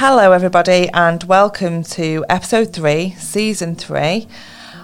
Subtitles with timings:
[0.00, 4.28] Hello, everybody, and welcome to episode three, season three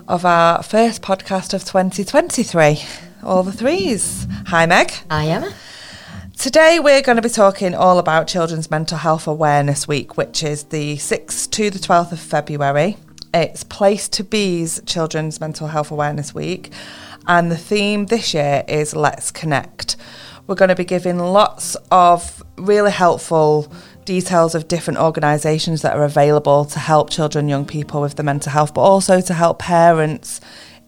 [0.08, 2.82] of our first podcast of 2023.
[3.22, 4.26] All the threes.
[4.48, 4.90] Hi, Meg.
[5.12, 5.54] Hi, Emma.
[6.36, 10.64] Today, we're going to be talking all about Children's Mental Health Awareness Week, which is
[10.64, 12.96] the 6th to the 12th of February.
[13.32, 16.72] It's Place to Be's Children's Mental Health Awareness Week,
[17.28, 19.94] and the theme this year is Let's Connect.
[20.48, 23.72] We're going to be giving lots of really helpful
[24.04, 28.52] details of different organisations that are available to help children young people with the mental
[28.52, 30.40] health, but also to help parents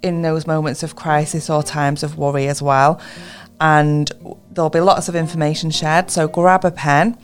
[0.02, 3.00] in those moments of crisis or times of worry as well.
[3.60, 4.10] And
[4.50, 7.18] there'll be lots of information shared, so grab a pen.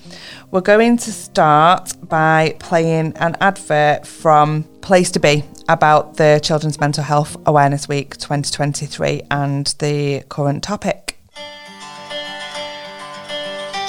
[0.50, 6.80] We're going to start by playing an advert from Place to Be about the Children's
[6.80, 11.21] Mental Health Awareness Week 2023 and the current topic.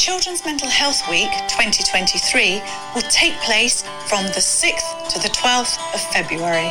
[0.03, 2.61] Children's Mental Health Week 2023
[2.93, 6.69] will take place from the 6th to the 12th of February.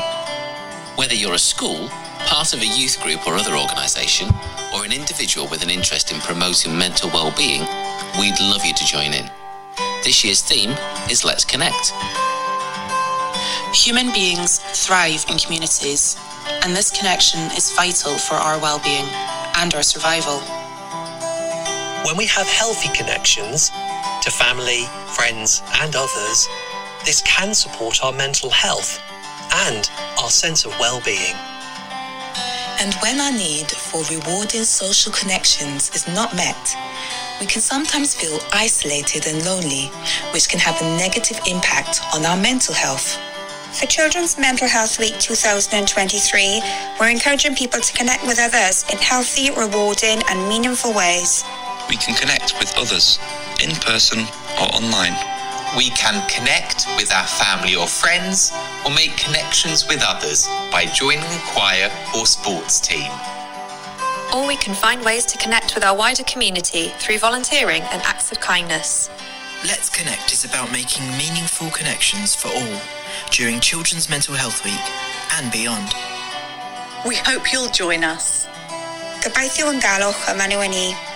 [0.97, 1.89] Whether you're a school,
[2.27, 4.29] part of a youth group or other organisation,
[4.75, 7.63] or an individual with an interest in promoting mental well-being,
[8.21, 9.31] we'd love you to join in.
[10.05, 10.77] This year's theme
[11.11, 11.95] is Let's Connect.
[13.73, 16.19] Human beings thrive in communities,
[16.65, 19.07] and this connection is vital for our well-being
[19.57, 20.43] and our survival.
[22.05, 23.71] When we have healthy connections
[24.23, 26.49] to family, friends, and others,
[27.05, 29.01] this can support our mental health
[29.69, 29.89] and
[30.21, 31.37] our sense of well being.
[32.81, 36.77] And when our need for rewarding social connections is not met,
[37.41, 39.87] we can sometimes feel isolated and lonely,
[40.35, 43.17] which can have a negative impact on our mental health.
[43.79, 46.63] For Children's Mental Health Week 2023,
[46.99, 51.45] we're encouraging people to connect with others in healthy, rewarding, and meaningful ways
[51.93, 53.19] we can connect with others
[53.63, 54.21] in person
[54.57, 55.13] or online.
[55.77, 58.51] We can connect with our family or friends
[58.87, 63.13] or make connections with others by joining a choir or sports team.
[64.35, 68.33] Or we can find ways to connect with our wider community through volunteering and acts
[68.33, 69.11] of kindness.
[69.63, 72.81] Let's Connect is about making meaningful connections for all
[73.31, 74.87] during Children's Mental Health Week
[75.37, 75.93] and beyond.
[77.07, 78.47] We hope you'll join us.
[79.21, 81.12] Gobeithio yn galwch yma ni.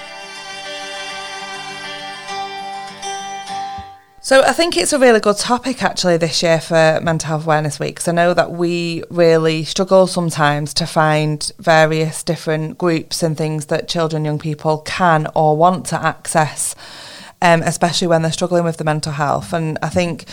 [4.26, 7.78] So I think it's a really good topic actually this year for Mental Health Awareness
[7.78, 13.38] Week because I know that we really struggle sometimes to find various different groups and
[13.38, 16.74] things that children, young people can or want to access,
[17.40, 19.52] um, especially when they're struggling with the mental health.
[19.52, 20.24] And I think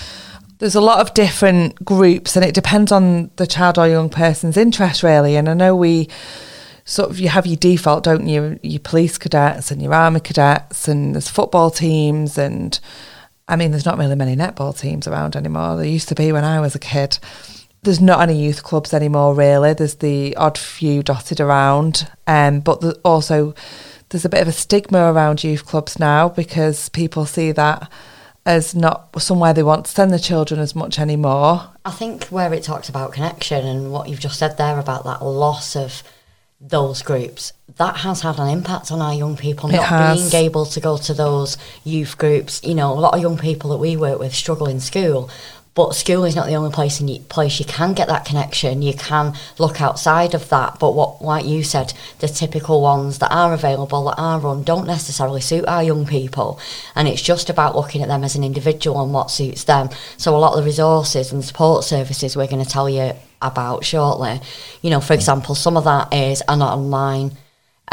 [0.58, 4.58] there's a lot of different groups and it depends on the child or young person's
[4.58, 5.36] interest really.
[5.36, 6.10] And I know we
[6.84, 8.60] sort of you have your default, don't you?
[8.64, 12.80] Your police cadets and your army cadets and there's football teams and
[13.54, 15.78] I mean, there's not really many netball teams around anymore.
[15.78, 17.20] There used to be when I was a kid.
[17.84, 19.74] There's not any youth clubs anymore, really.
[19.74, 23.54] There's the odd few dotted around, um, but the, also
[24.10, 27.92] there's a bit of a stigma around youth clubs now because people see that
[28.44, 31.70] as not somewhere they want to send the children as much anymore.
[31.86, 35.24] I think where it talks about connection and what you've just said there about that
[35.24, 36.02] loss of
[36.66, 40.32] those groups, that has had an impact on our young people it not has.
[40.32, 42.62] being able to go to those youth groups.
[42.64, 45.30] You know, a lot of young people that we work with struggle in school,
[45.76, 48.82] but school is not the only place in you, place you can get that connection.
[48.84, 53.34] You can look outside of that, but what, like you said, the typical ones that
[53.34, 56.60] are available that are run don't necessarily suit our young people,
[56.96, 59.90] and it's just about looking at them as an individual and what suits them.
[60.18, 63.84] So a lot of the resources and support services we're going to tell you about
[63.86, 64.40] shortly.
[64.82, 65.18] You know, for mm.
[65.18, 67.38] example, some of that is an online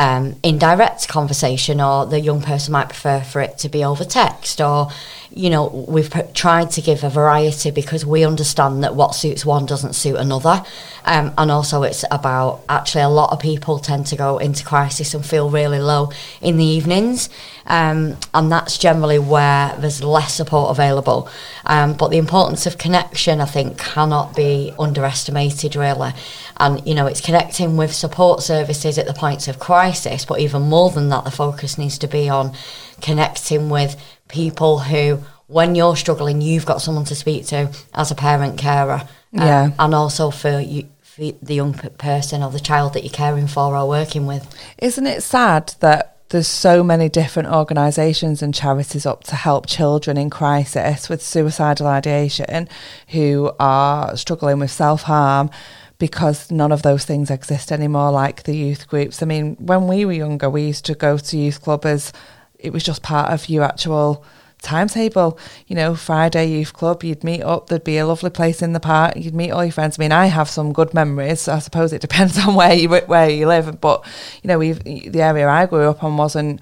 [0.01, 4.59] um, indirect conversation, or the young person might prefer for it to be over text,
[4.59, 4.89] or
[5.33, 9.45] you know, we've pr- tried to give a variety because we understand that what suits
[9.45, 10.65] one doesn't suit another.
[11.05, 15.15] Um, and also, it's about actually a lot of people tend to go into crisis
[15.15, 17.29] and feel really low in the evenings.
[17.67, 21.29] Um, and that's generally where there's less support available.
[21.65, 26.13] Um, but the importance of connection, I think, cannot be underestimated, really.
[26.61, 30.63] And, you know, it's connecting with support services at the points of crisis, but even
[30.63, 32.53] more than that, the focus needs to be on
[33.01, 33.97] connecting with
[34.29, 39.09] people who, when you're struggling, you've got someone to speak to as a parent carer.
[39.33, 39.71] Um, yeah.
[39.79, 43.75] And also for you, for the young person or the child that you're caring for
[43.75, 44.47] or working with.
[44.77, 50.19] Isn't it sad that there's so many different organisations and charities up to help children
[50.19, 52.69] in crisis with suicidal ideation
[53.09, 55.51] who are struggling with self harm
[56.01, 59.23] because none of those things exist anymore, like the youth groups.
[59.23, 62.13] I mean, when we were younger, we used to go to youth club as
[62.59, 64.25] it was just part of your actual
[64.63, 65.39] timetable.
[65.67, 68.81] You know, Friday youth club, you'd meet up, there'd be a lovely place in the
[68.81, 69.99] park, you'd meet all your friends.
[69.99, 71.49] I mean, I have some good memories.
[71.49, 74.05] I suppose it depends on where you where you live, but
[74.43, 76.61] you know, we've, the area I grew up on wasn't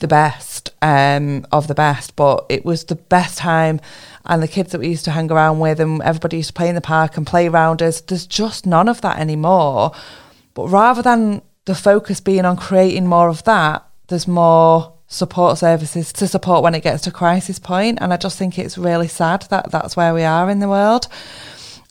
[0.00, 3.80] the best um, of the best, but it was the best time.
[4.24, 6.68] And the kids that we used to hang around with, and everybody used to play
[6.68, 8.00] in the park and play around us.
[8.00, 9.92] There's just none of that anymore.
[10.54, 16.12] But rather than the focus being on creating more of that, there's more support services
[16.14, 17.98] to support when it gets to crisis point.
[18.00, 21.08] And I just think it's really sad that that's where we are in the world.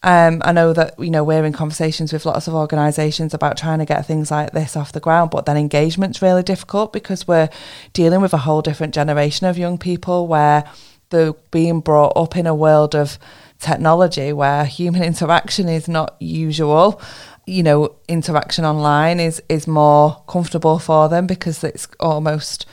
[0.03, 3.77] Um, I know that you know we're in conversations with lots of organisations about trying
[3.79, 7.49] to get things like this off the ground, but then engagement's really difficult because we're
[7.93, 10.63] dealing with a whole different generation of young people where
[11.11, 13.19] they're being brought up in a world of
[13.59, 16.99] technology where human interaction is not usual.
[17.45, 22.65] You know interaction online is is more comfortable for them because it's almost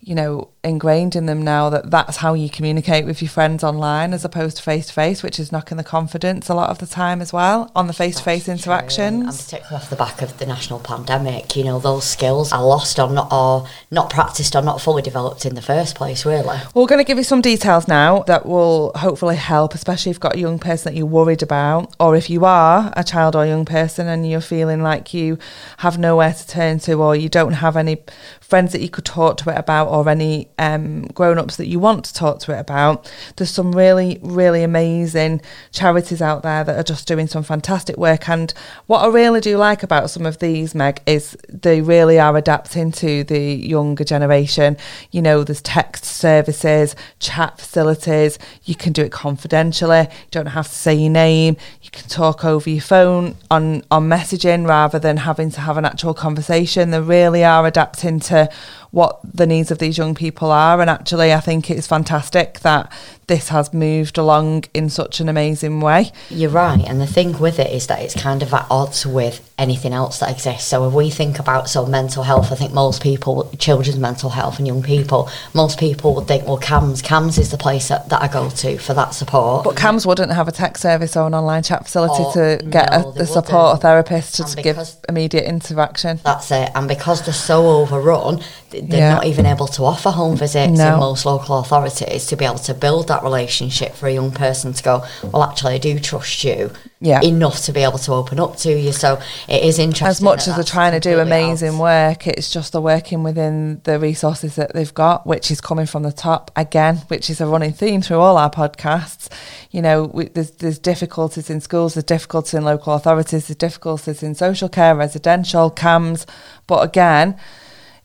[0.00, 4.12] you know, ingrained in them now that that's how you communicate with your friends online
[4.12, 6.86] as opposed to face to face, which is knocking the confidence a lot of the
[6.86, 9.26] time as well on the face to face interactions.
[9.26, 12.98] And particularly off the back of the national pandemic, you know, those skills are lost
[12.98, 16.58] or not, or not practiced or not fully developed in the first place, really.
[16.74, 20.20] We're going to give you some details now that will hopefully help, especially if you've
[20.20, 23.46] got a young person that you're worried about, or if you are a child or
[23.46, 25.38] young person and you're feeling like you
[25.78, 27.96] have nowhere to turn to or you don't have any
[28.40, 31.80] friends that you could talk to it about or any um, grown ups that you
[31.80, 33.10] want to talk to it about.
[33.36, 35.40] There's some really, really amazing
[35.72, 38.28] charities out there that are just doing some fantastic work.
[38.28, 38.52] And
[38.86, 42.92] what I really do like about some of these, Meg, is they really are adapting
[42.92, 44.76] to the younger generation.
[45.10, 50.68] You know, there's text services, chat facilities, you can do it confidentially, you don't have
[50.68, 55.16] to say your name, you can talk over your phone on, on messaging rather than
[55.16, 56.90] having to have an actual conversation.
[56.90, 58.50] They really are adapting to
[58.90, 60.80] what the needs of these young people are.
[60.80, 62.92] And actually, I think it's fantastic that
[63.30, 66.10] this has moved along in such an amazing way.
[66.30, 66.84] You're right.
[66.84, 70.18] And the thing with it is that it's kind of at odds with anything else
[70.18, 70.66] that exists.
[70.66, 74.58] So if we think about so mental health, I think most people, children's mental health
[74.58, 78.20] and young people, most people would think, well, CAMHS, CAMHS is the place that, that
[78.20, 79.62] I go to for that support.
[79.62, 82.90] But CAMHS wouldn't have a text service or an online chat facility oh, to get
[82.90, 84.76] no, a, the support a therapist to, to give
[85.08, 86.18] immediate interaction.
[86.24, 86.72] That's it.
[86.74, 88.42] And because they're so overrun,
[88.88, 89.14] they're yeah.
[89.14, 90.94] not even able to offer home visits no.
[90.94, 94.72] in most local authorities to be able to build that relationship for a young person
[94.72, 97.20] to go, well, actually, I do trust you yeah.
[97.22, 98.92] enough to be able to open up to you.
[98.92, 100.08] So it is interesting.
[100.08, 103.98] As much as they're trying to do amazing work, it's just the working within the
[103.98, 107.72] resources that they've got, which is coming from the top again, which is a running
[107.72, 109.28] theme through all our podcasts.
[109.70, 114.22] You know, we, there's, there's difficulties in schools, there's difficulties in local authorities, there's difficulties
[114.22, 116.26] in social care, residential, CAMHS.
[116.66, 117.36] But again,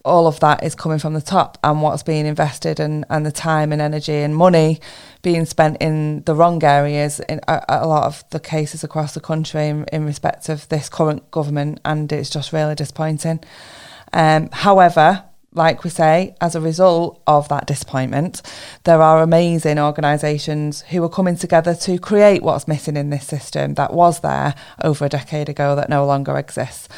[0.05, 3.31] all of that is coming from the top and what's being invested and, and the
[3.31, 4.79] time and energy and money
[5.21, 9.19] being spent in the wrong areas in a, a lot of the cases across the
[9.19, 13.39] country in, in, respect of this current government and it's just really disappointing.
[14.13, 15.23] Um, however,
[15.55, 18.41] like we say, as a result of that disappointment,
[18.83, 23.73] there are amazing organisations who are coming together to create what's missing in this system
[23.75, 24.53] that was there
[24.83, 26.89] over a decade ago that no longer exists.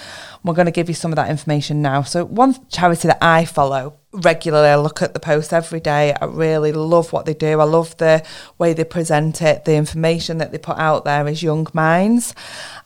[0.48, 2.02] We're going to give you some of that information now.
[2.04, 6.16] So, one charity that I follow regularly, I look at the posts every day.
[6.20, 7.60] I really love what they do.
[7.60, 8.26] I love the
[8.58, 12.34] way they present it, the information that they put out there is Young Minds.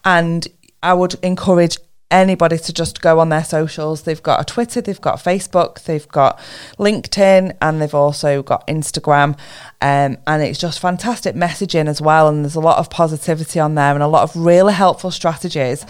[0.03, 0.48] And
[0.84, 1.77] I would encourage
[2.12, 4.03] anybody to just go on their socials.
[4.03, 6.39] They've got a Twitter, they've got Facebook, they've got
[6.77, 9.38] LinkedIn, and they've also got Instagram.
[9.82, 12.27] Um, and it's just fantastic messaging as well.
[12.27, 15.86] And there's a lot of positivity on there and a lot of really helpful strategies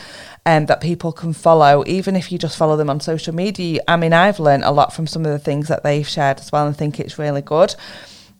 [0.45, 3.81] um, that people can follow, even if you just follow them on social media.
[3.87, 6.51] I mean, I've learned a lot from some of the things that they've shared as
[6.51, 7.75] well and think it's really good.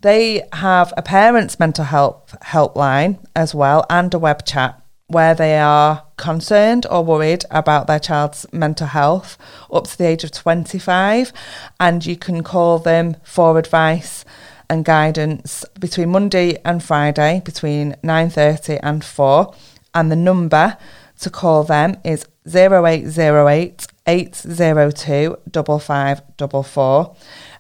[0.02, 4.82] They have a parents' mental health helpline as well and a web chat
[5.12, 9.38] where they are concerned or worried about their child's mental health
[9.72, 11.34] up to the age of 25
[11.80, 14.24] and you can call them for advice
[14.70, 19.54] and guidance between Monday and Friday between 9:30 and 4
[19.94, 20.78] and the number
[21.22, 27.16] to call them is 0808 802 5544.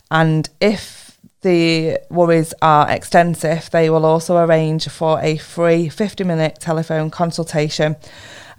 [0.09, 6.57] And if the worries are extensive, they will also arrange for a free 50 minute
[6.59, 7.95] telephone consultation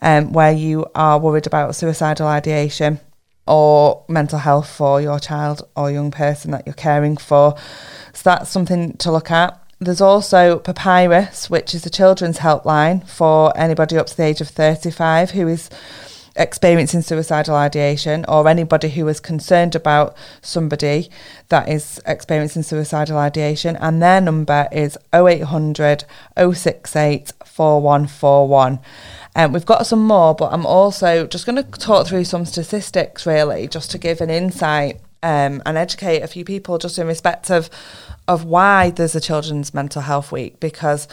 [0.00, 3.00] um, where you are worried about suicidal ideation
[3.46, 7.56] or mental health for your child or young person that you're caring for.
[8.12, 9.61] So that's something to look at.
[9.84, 14.48] There's also Papyrus, which is a children's helpline for anybody up to the age of
[14.48, 15.70] 35 who is
[16.36, 21.10] experiencing suicidal ideation or anybody who is concerned about somebody
[21.48, 23.76] that is experiencing suicidal ideation.
[23.80, 26.04] And their number is 0800
[26.36, 28.78] 068 4141.
[29.34, 33.26] Um, we've got some more, but I'm also just going to talk through some statistics
[33.26, 37.50] really, just to give an insight um, and educate a few people just in respect
[37.50, 37.70] of
[38.28, 41.08] of why there's a Children's Mental Health Week because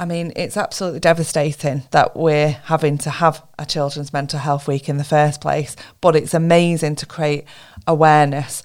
[0.00, 4.88] I mean, it's absolutely devastating that we're having to have a Children's Mental Health Week
[4.88, 7.46] in the first place, but it's amazing to create
[7.84, 8.62] awareness.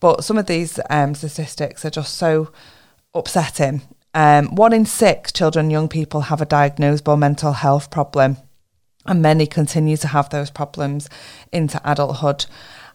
[0.00, 2.50] But some of these um, statistics are just so
[3.14, 3.82] upsetting.
[4.14, 8.38] Um, one in six children and young people have a diagnosable mental health problem,
[9.04, 11.10] and many continue to have those problems
[11.52, 12.46] into adulthood.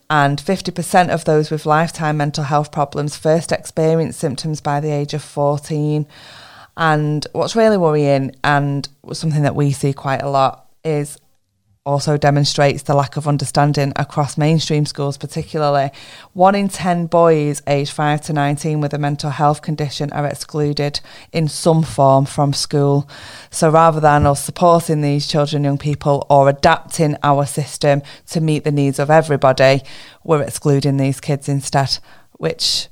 [0.09, 5.13] And 50% of those with lifetime mental health problems first experience symptoms by the age
[5.13, 6.05] of 14.
[6.77, 11.17] And what's really worrying and something that we see quite a lot is
[11.85, 15.91] also demonstrates the lack of understanding across mainstream schools, particularly.
[16.33, 20.99] One in 10 boys aged 5 to 19 with a mental health condition are excluded
[21.31, 23.07] in some form from school.
[23.51, 28.01] So rather than us supporting these children, young people, or adapting our system
[28.31, 29.81] to meet the needs of everybody,
[30.23, 31.99] we're excluding these kids instead,
[32.31, 32.87] which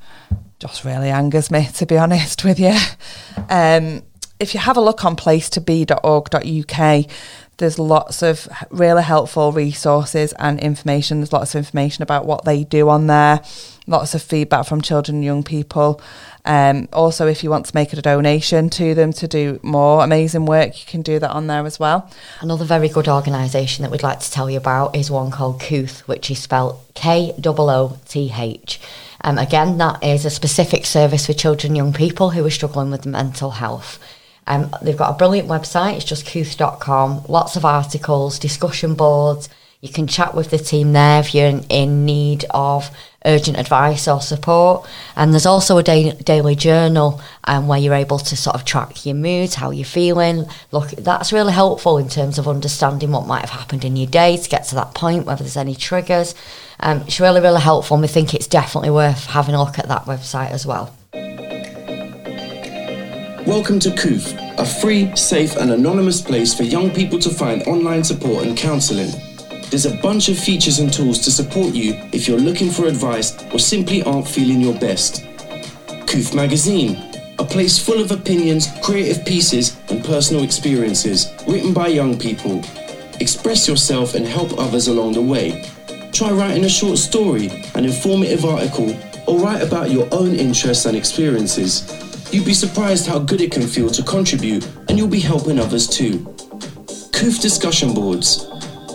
[0.60, 2.78] just really angers me, to be honest with you.
[3.50, 4.04] Um,
[4.40, 7.06] if you have a look on placetobe.org.uk,
[7.58, 11.20] there's lots of really helpful resources and information.
[11.20, 13.42] There's lots of information about what they do on there,
[13.88, 16.02] lots of feedback from children and young people.
[16.46, 20.46] Um, also, if you want to make a donation to them to do more amazing
[20.46, 22.10] work, you can do that on there as well.
[22.42, 26.00] Another very good organisation that we'd like to tell you about is one called Kooth,
[26.02, 28.82] which is spelled K O O T H.
[29.22, 32.92] Um, again, that is a specific service for children and young people who are struggling
[32.92, 33.98] with mental health.
[34.48, 39.50] Um, they've got a brilliant website, it's just kooth.com, lots of articles, discussion boards.
[39.82, 42.90] You can chat with the team there if you're in, in need of
[43.26, 44.88] urgent advice or support.
[45.18, 49.06] And there's also a da- daily journal um, where you're able to sort of track
[49.06, 50.46] your moods, how you're feeling.
[50.72, 54.38] Look, that's really helpful in terms of understanding what might have happened in your day
[54.38, 56.34] to get to that point, whether there's any triggers.
[56.80, 59.90] Um, it's really, really helpful, and we think it's definitely worth having a look at
[59.90, 60.96] that website as well.
[63.46, 68.02] Welcome to Kooth, a free, safe, and anonymous place for young people to find online
[68.02, 69.12] support and counselling.
[69.70, 73.36] There's a bunch of features and tools to support you if you're looking for advice
[73.52, 75.26] or simply aren't feeling your best.
[76.08, 76.96] Kooth Magazine,
[77.38, 82.64] a place full of opinions, creative pieces, and personal experiences written by young people.
[83.20, 85.70] Express yourself and help others along the way.
[86.14, 88.98] Try writing a short story, an informative article,
[89.28, 92.13] or write about your own interests and experiences.
[92.34, 95.86] You'd be surprised how good it can feel to contribute, and you'll be helping others
[95.88, 96.18] too.
[97.14, 98.48] Kooth discussion boards.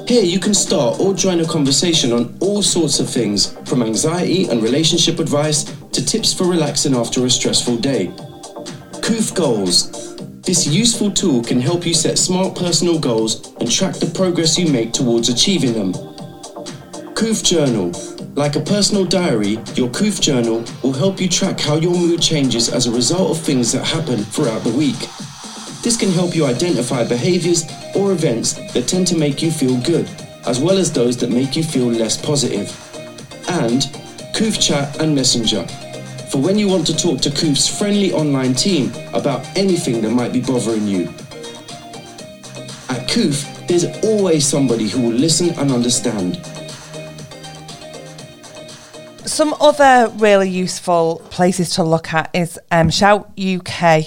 [0.09, 4.49] Here you can start or join a conversation on all sorts of things, from anxiety
[4.49, 8.09] and relationship advice to tips for relaxing after a stressful day.
[9.07, 10.17] Kooth Goals.
[10.41, 14.67] This useful tool can help you set smart personal goals and track the progress you
[14.67, 15.93] make towards achieving them.
[17.15, 17.93] Kooth Journal.
[18.39, 22.69] Like a personal diary, your Kooth Journal will help you track how your mood changes
[22.69, 24.95] as a result of things that happen throughout the week.
[25.83, 27.65] This can help you identify behaviors
[27.97, 30.09] or events that tend to make you feel good,
[30.47, 32.71] as well as those that make you feel less positive.
[33.49, 33.83] And
[34.37, 35.67] Kooth Chat and Messenger,
[36.31, 40.33] for when you want to talk to Kooth's friendly online team about anything that might
[40.33, 41.09] be bothering you.
[42.89, 46.41] At Kooth, there's always somebody who will listen and understand.
[49.39, 54.07] Some other really useful places to look at is um, Shout UK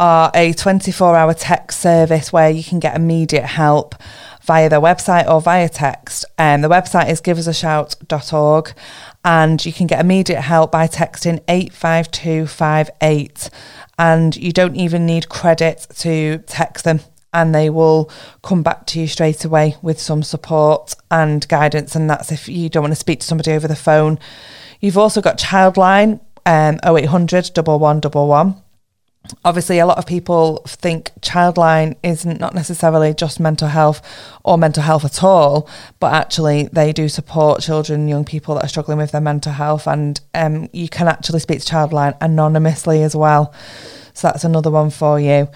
[0.00, 3.94] are a 24 hour text service where you can get immediate help
[4.42, 6.24] via their website or via text.
[6.38, 8.72] Um, the website is giveusashout.org
[9.22, 13.50] and you can get immediate help by texting 85258
[13.98, 17.00] and you don't even need credit to text them
[17.34, 18.10] and they will
[18.42, 22.68] come back to you straight away with some support and guidance and that's if you
[22.70, 24.18] don't want to speak to somebody over the phone.
[24.80, 28.62] You've also got Childline um 0800 1111
[29.44, 34.02] obviously a lot of people think childline isn't not necessarily just mental health
[34.44, 38.68] or mental health at all but actually they do support children young people that are
[38.68, 43.16] struggling with their mental health and um, you can actually speak to childline anonymously as
[43.16, 43.54] well.
[44.12, 45.48] So that's another one for you.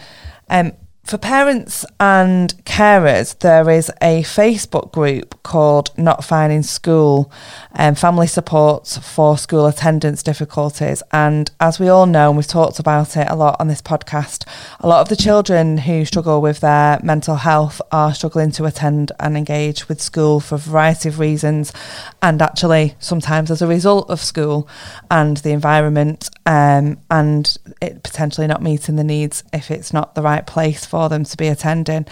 [0.49, 0.73] Um,
[1.08, 7.32] For parents and carers, there is a Facebook group called Not Fine in School,
[7.72, 11.02] um, Family Supports for School Attendance Difficulties.
[11.10, 14.46] And as we all know, and we've talked about it a lot on this podcast,
[14.80, 19.10] a lot of the children who struggle with their mental health are struggling to attend
[19.18, 21.72] and engage with school for a variety of reasons,
[22.20, 24.68] and actually sometimes as a result of school
[25.10, 30.20] and the environment, um, and it potentially not meeting the needs if it's not the
[30.20, 32.04] right place for for them to be attending.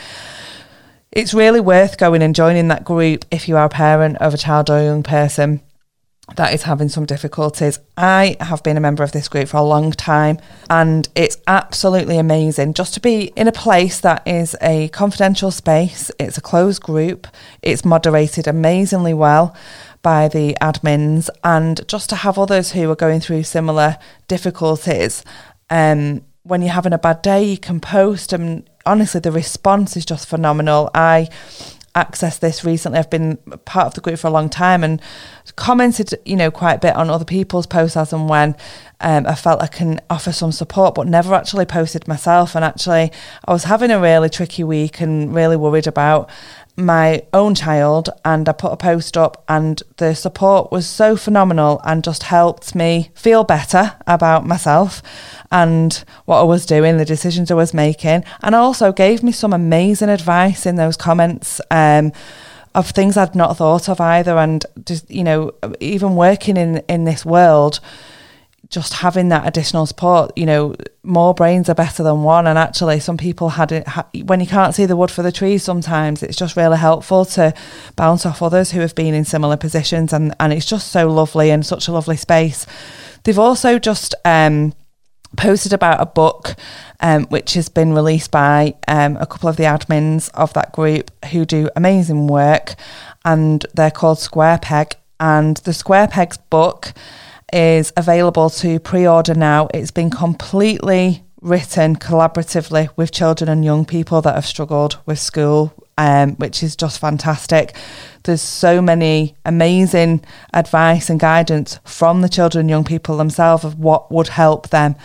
[1.10, 4.36] It's really worth going and joining that group if you are a parent of a
[4.36, 5.60] child or a young person
[6.36, 7.80] that is having some difficulties.
[7.96, 10.38] I have been a member of this group for a long time
[10.70, 16.12] and it's absolutely amazing just to be in a place that is a confidential space.
[16.20, 17.26] It's a closed group.
[17.62, 19.56] It's moderated amazingly well
[20.00, 23.96] by the admins and just to have others who are going through similar
[24.28, 25.24] difficulties
[25.70, 30.06] um when you're having a bad day you can post and honestly, the response is
[30.06, 30.90] just phenomenal.
[30.94, 31.28] I
[31.96, 32.98] accessed this recently.
[32.98, 35.00] I've been part of the group for a long time and
[35.56, 38.54] commented, you know, quite a bit on other people's posts as and when
[39.00, 42.54] um, I felt I can offer some support, but never actually posted myself.
[42.54, 43.10] And actually,
[43.46, 46.28] I was having a really tricky week and really worried about
[46.76, 51.80] my own child and I put a post up and the support was so phenomenal
[51.84, 55.02] and just helped me feel better about myself
[55.50, 59.52] and what I was doing, the decisions I was making, and also gave me some
[59.52, 61.60] amazing advice in those comments.
[61.70, 62.12] Um,
[62.74, 67.04] of things I'd not thought of either, and just you know, even working in in
[67.04, 67.80] this world,
[68.68, 72.46] just having that additional support, you know, more brains are better than one.
[72.46, 75.32] And actually, some people had it ha- when you can't see the wood for the
[75.32, 75.62] trees.
[75.62, 77.54] Sometimes it's just really helpful to
[77.94, 81.50] bounce off others who have been in similar positions, and and it's just so lovely
[81.50, 82.66] and such a lovely space.
[83.24, 84.72] They've also just um,
[85.36, 86.54] posted about a book
[87.00, 91.10] um, which has been released by um, a couple of the admins of that group
[91.26, 92.74] who do amazing work,
[93.24, 94.94] and they're called Square Peg.
[95.18, 96.92] And the Square Pegs book
[97.52, 99.68] is available to pre-order now.
[99.72, 105.72] It's been completely written collaboratively with children and young people that have struggled with school,
[105.96, 107.76] um, which is just fantastic.
[108.24, 113.78] There's so many amazing advice and guidance from the children and young people themselves of
[113.78, 114.96] what would help them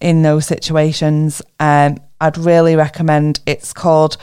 [0.00, 1.40] in those situations.
[1.58, 4.18] Um, I'd really recommend it's called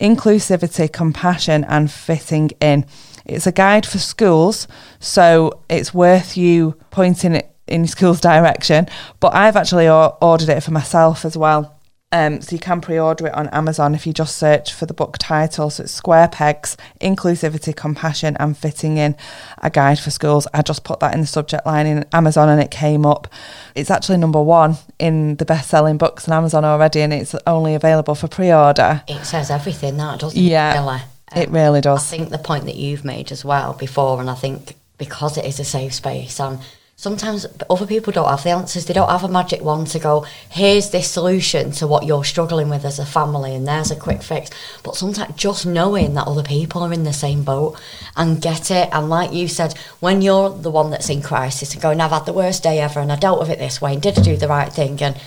[0.00, 2.84] Inclusivity, Compassion and Fitting In.
[3.26, 4.68] It's a guide for schools,
[5.00, 8.88] so it's worth you pointing it in school's direction.
[9.20, 11.76] But I've actually ordered it for myself as well.
[12.12, 15.16] Um, so you can pre-order it on Amazon if you just search for the book
[15.18, 15.70] title.
[15.70, 19.16] So it's Square Pegs, Inclusivity, Compassion and Fitting In,
[19.60, 20.46] a guide for schools.
[20.54, 23.26] I just put that in the subject line in Amazon and it came up.
[23.74, 28.14] It's actually number one in the best-selling books on Amazon already and it's only available
[28.14, 29.02] for pre-order.
[29.08, 30.80] It says everything, that doesn't yeah, it?
[30.80, 31.00] Really?
[31.32, 32.12] Um, it really does.
[32.12, 35.44] I think the point that you've made as well before, and I think because it
[35.44, 36.58] is a safe space and
[36.96, 38.86] sometimes other people don't have the answers.
[38.86, 42.68] They don't have a magic wand to go, here's this solution to what you're struggling
[42.68, 44.50] with as a family, and there's a quick fix.
[44.82, 47.78] But sometimes just knowing that other people are in the same boat
[48.16, 51.82] and get it, and like you said, when you're the one that's in crisis and
[51.82, 54.02] going, I've had the worst day ever, and I dealt with it this way, and
[54.02, 55.00] did I do the right thing?
[55.02, 55.20] And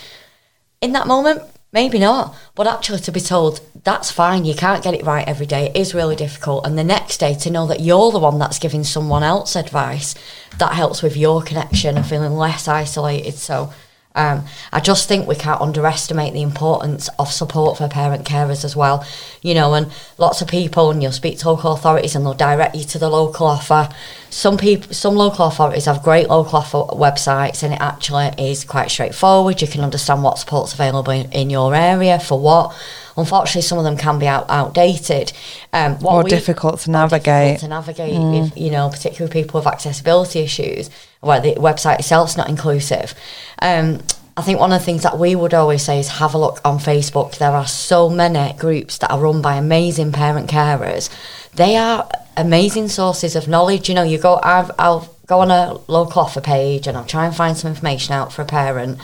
[0.81, 2.35] in that moment, Maybe not.
[2.55, 5.75] But actually, to be told, that's fine, you can't get it right every day, it
[5.75, 6.65] is really difficult.
[6.65, 10.15] And the next day, to know that you're the one that's giving someone else advice,
[10.57, 13.35] that helps with your connection and feeling less isolated.
[13.35, 13.71] So,
[14.19, 18.75] um, I just think we can't underestimate the importance of support for parent carers as
[18.75, 19.05] well.
[19.41, 22.75] You know, and lots of people, and you'll speak to local authorities and they'll direct
[22.75, 23.89] you to the local offer
[24.29, 28.91] some people, some local authorities have great local offer websites, and it actually is quite
[28.91, 29.61] straightforward.
[29.61, 32.75] You can understand what support's available in, in your area for what.
[33.19, 35.31] Unfortunately, some of them can be out, outdated.
[35.73, 37.59] Um, or we, difficult to navigate.
[37.59, 38.47] Difficult to navigate, mm.
[38.47, 40.89] if, you know, particularly people with accessibility issues,
[41.21, 43.13] where the website itself's not inclusive.
[43.61, 44.01] Um,
[44.37, 46.61] I think one of the things that we would always say is have a look
[46.63, 47.37] on Facebook.
[47.37, 51.09] There are so many groups that are run by amazing parent carers.
[51.55, 53.89] They are amazing sources of knowledge.
[53.89, 57.25] You know, you go, I've, I'll go on a local offer page and I'll try
[57.25, 58.99] and find some information out for a parent.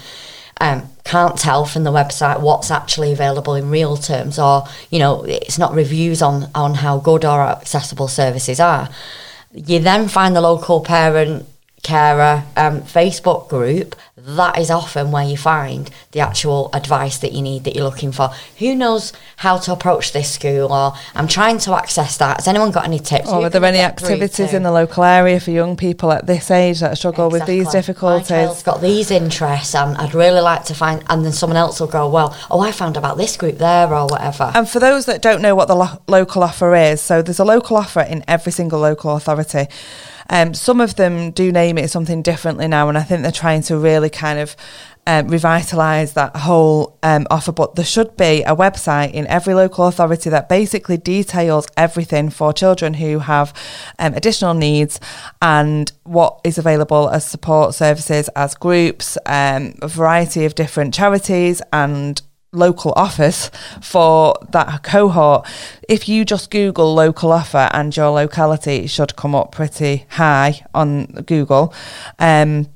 [0.62, 5.24] Um, can't tell from the website what's actually available in real terms, or you know,
[5.24, 8.89] it's not reviews on on how good or accessible services are.
[9.54, 11.46] You then find the local parent
[11.84, 17.42] carer um, Facebook group that is often where you find the actual advice that you
[17.42, 18.30] need that you're looking for.
[18.58, 22.38] Who knows how to approach this school or I'm trying to access that.
[22.38, 23.28] Has anyone got any tips?
[23.28, 26.26] Oh, or Who are there any activities in the local area for young people at
[26.26, 28.64] this age that struggle with these My child's difficulties?
[28.64, 32.10] got these interests and I'd really like to find and then someone else will go,
[32.10, 34.52] Well, oh I found about this group there or whatever.
[34.56, 37.46] And for those that don't know what the lo- local offer is, so there's a
[37.46, 39.68] local offer in every single local authority.
[40.30, 43.62] Um, some of them do name it something differently now, and I think they're trying
[43.64, 44.56] to really kind of
[45.08, 47.52] um, revitalise that whole um, offer.
[47.52, 52.54] But there should be a website in every local authority that basically details everything for
[52.54, 53.54] children who have
[54.00, 55.00] um, additional needs
[55.42, 61.62] and what is available as support services, as groups, um, a variety of different charities
[61.72, 62.22] and
[62.56, 65.48] local office for that cohort.
[65.88, 70.65] If you just Google local offer and your locality, it should come up pretty high
[70.74, 71.74] on Google.
[72.20, 72.68] Um,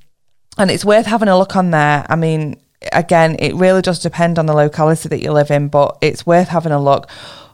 [0.57, 2.05] and it's worth having a look on there.
[2.09, 2.59] I mean,
[2.91, 6.49] again, it really does depend on the locality that you live in, but it's worth
[6.49, 7.09] having a look.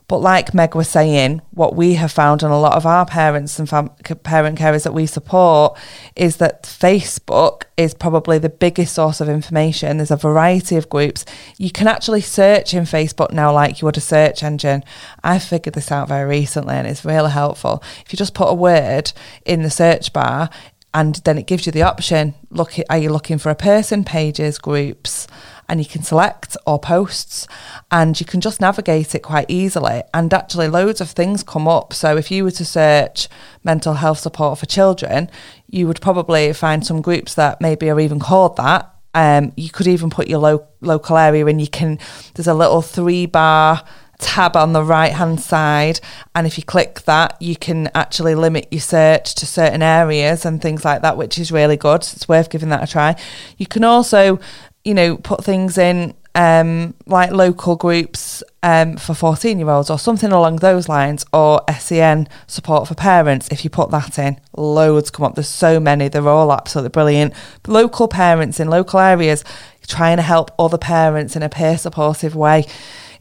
[0.08, 3.58] But like Meg was saying, what we have found on a lot of our parents
[3.58, 3.90] and fam-
[4.24, 5.78] parent carers that we support
[6.16, 9.98] is that Facebook is probably the biggest source of information.
[9.98, 11.26] There's a variety of groups.
[11.58, 14.84] You can actually search in Facebook now like you would a search engine.
[15.24, 17.82] I figured this out very recently and it's really helpful.
[18.06, 19.12] If you just put a word
[19.44, 20.52] in the search bar,
[20.96, 24.58] and then it gives you the option look are you looking for a person pages
[24.58, 25.28] groups
[25.68, 27.48] and you can select or posts
[27.92, 30.04] and you can just navigate it quite easily.
[30.14, 31.92] And actually loads of things come up.
[31.92, 33.28] So if you were to search
[33.64, 35.30] mental health support for children
[35.68, 38.92] you would probably find some groups that maybe are even called that.
[39.14, 42.00] Um, you could even put your lo- local area and you can
[42.34, 43.84] there's a little three bar
[44.20, 46.00] tab on the right hand side
[46.34, 50.62] and if you click that you can actually limit your search to certain areas and
[50.62, 52.04] things like that which is really good.
[52.04, 53.16] So it's worth giving that a try.
[53.58, 54.40] You can also
[54.84, 59.98] you know put things in um, like local groups um, for 14 year olds or
[59.98, 64.40] something along those lines or SEN support for parents if you put that in.
[64.56, 65.36] Loads come up.
[65.36, 66.10] There's so many.
[66.10, 67.34] They're all absolutely brilliant.
[67.68, 69.46] Local parents in local areas
[69.88, 72.66] trying to help other parents in a peer supportive way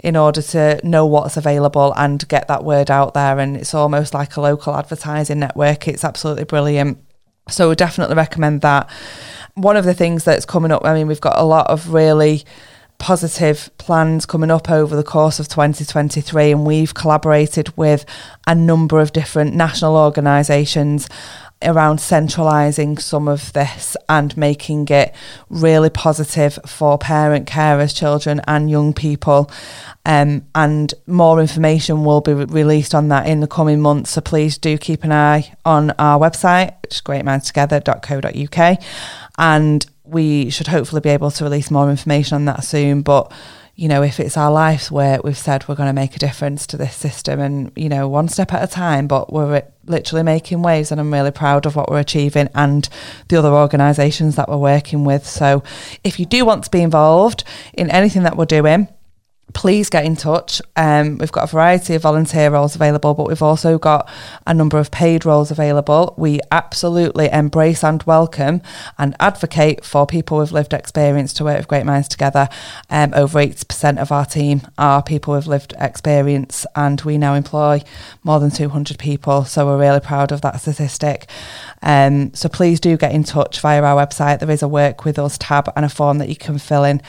[0.05, 3.39] in order to know what's available and get that word out there.
[3.39, 5.89] And it's almost like a local advertising network.
[5.89, 6.99] It's absolutely brilliant.
[7.49, 8.91] So, we definitely recommend that.
[9.55, 12.45] One of the things that's coming up, I mean, we've got a lot of really
[12.99, 18.05] positive plans coming up over the course of 2023 and we've collaborated with
[18.47, 21.09] a number of different national organisations
[21.65, 25.15] around centralising some of this and making it
[25.49, 29.51] really positive for parent carers, children, and young people.
[30.07, 34.11] Um, and more information will be re- released on that in the coming months.
[34.11, 38.83] So please do keep an eye on our website, which is greatmindstogether.co.uk.
[39.39, 43.03] And we should hopefully be able to release more information on that soon.
[43.03, 43.33] But
[43.77, 46.67] you know, if it's our life's work, we've said we're going to make a difference
[46.69, 50.63] to this system and, you know, one step at a time, but we're literally making
[50.63, 52.89] waves and I'm really proud of what we're achieving and
[53.29, 55.27] the other organisations that we're working with.
[55.27, 55.65] So
[56.05, 58.89] if you do want to be involved in anything that we're doing,
[59.55, 60.61] please get in touch.
[60.77, 64.09] Um, we've got a variety of volunteer roles available, but we've also got
[64.47, 66.13] a number of paid roles available.
[66.19, 68.61] We absolutely embrace and welcome
[68.99, 72.49] and advocate for people with lived experience to work with Great Minds together.
[72.91, 77.83] Um, over 80% of our team are people with lived experience, and we now employ
[78.23, 79.45] more than 200 people.
[79.45, 81.27] So we're really proud of that statistic.
[81.81, 84.41] Um, so please do get in touch via our website.
[84.41, 87.01] There is a work with us tab and a form that you can fill in.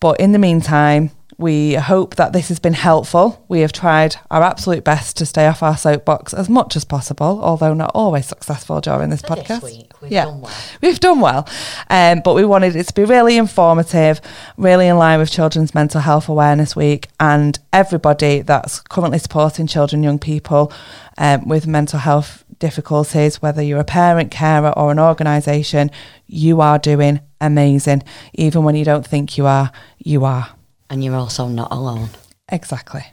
[0.00, 3.44] But in the meantime, we hope that this has been helpful.
[3.48, 7.40] We have tried our absolute best to stay off our soapbox as much as possible,
[7.42, 9.60] although not always successful during this podcast.
[9.60, 10.54] this week, we've yeah, done well.
[10.80, 11.48] we've done well.
[11.90, 14.20] Um, but we wanted it to be really informative,
[14.56, 20.02] really in line with Children's Mental Health Awareness Week, and everybody that's currently supporting children,
[20.02, 20.72] young people
[21.18, 25.90] um, with mental health difficulties, whether you're a parent, carer, or an organisation,
[26.26, 28.02] you are doing amazing.
[28.34, 30.50] Even when you don't think you are, you are.
[30.94, 32.10] And you're also not alone.
[32.48, 33.04] Exactly.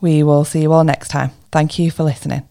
[0.00, 1.32] We will see you all next time.
[1.52, 2.48] Thank you for listening.